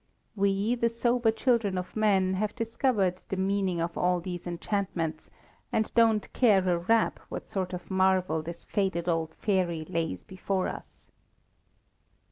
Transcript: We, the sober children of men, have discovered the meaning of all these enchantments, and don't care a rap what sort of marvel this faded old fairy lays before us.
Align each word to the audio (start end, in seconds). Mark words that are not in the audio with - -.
We, 0.35 0.73
the 0.73 0.89
sober 0.89 1.29
children 1.29 1.77
of 1.77 1.95
men, 1.95 2.33
have 2.33 2.55
discovered 2.55 3.17
the 3.29 3.37
meaning 3.37 3.79
of 3.79 3.95
all 3.95 4.19
these 4.19 4.47
enchantments, 4.47 5.29
and 5.71 5.93
don't 5.93 6.33
care 6.33 6.67
a 6.67 6.79
rap 6.79 7.19
what 7.29 7.47
sort 7.47 7.71
of 7.71 7.91
marvel 7.91 8.41
this 8.41 8.65
faded 8.65 9.07
old 9.07 9.35
fairy 9.35 9.85
lays 9.85 10.23
before 10.23 10.67
us. 10.67 11.11